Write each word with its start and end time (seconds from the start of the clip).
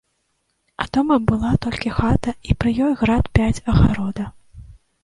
А 0.83 0.87
дома 0.97 1.17
была 1.31 1.51
толькі 1.65 1.93
хата, 1.99 2.35
і 2.49 2.59
пры 2.61 2.69
ёй 2.87 2.93
град 3.05 3.31
пяць 3.41 3.55
агарода. 3.71 4.33